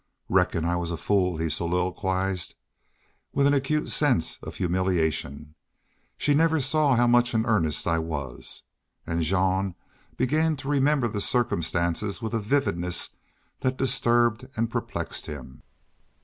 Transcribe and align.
"Reckon 0.29 0.65
I 0.65 0.77
was 0.77 0.89
a 0.89 0.97
fool," 0.97 1.37
he 1.37 1.47
soliloquized, 1.47 2.55
with 3.33 3.45
an 3.45 3.53
acute 3.53 3.87
sense 3.89 4.39
of 4.41 4.55
humiliation. 4.55 5.53
"She 6.17 6.33
never 6.33 6.59
saw 6.59 6.95
how 6.95 7.05
much 7.05 7.35
in 7.35 7.45
earnest 7.45 7.85
I 7.85 7.99
was." 7.99 8.63
And 9.05 9.21
Jean 9.21 9.75
began 10.17 10.55
to 10.55 10.67
remember 10.67 11.07
the 11.07 11.21
circumstances 11.21 12.19
with 12.19 12.33
a 12.33 12.39
vividness 12.39 13.11
that 13.59 13.77
disturbed 13.77 14.47
and 14.57 14.71
perplexed 14.71 15.27
him. 15.27 15.61